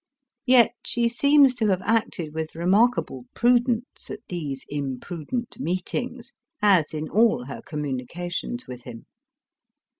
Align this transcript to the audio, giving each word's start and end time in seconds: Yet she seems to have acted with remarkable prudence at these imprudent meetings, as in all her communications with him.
Yet 0.47 0.73
she 0.83 1.07
seems 1.07 1.53
to 1.53 1.67
have 1.67 1.83
acted 1.83 2.33
with 2.33 2.55
remarkable 2.55 3.25
prudence 3.35 4.09
at 4.09 4.21
these 4.29 4.65
imprudent 4.67 5.59
meetings, 5.59 6.33
as 6.59 6.91
in 6.95 7.07
all 7.07 7.45
her 7.45 7.61
communications 7.61 8.65
with 8.65 8.81
him. 8.81 9.05